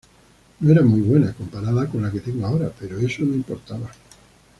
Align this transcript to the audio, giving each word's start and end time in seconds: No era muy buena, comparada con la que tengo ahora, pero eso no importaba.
No 0.61 0.71
era 0.71 0.81
muy 0.81 0.99
buena, 1.01 1.31
comparada 1.33 1.87
con 1.87 2.01
la 2.01 2.09
que 2.11 2.21
tengo 2.21 2.47
ahora, 2.47 2.71
pero 2.79 2.97
eso 2.97 3.21
no 3.23 3.35
importaba. 3.35 3.91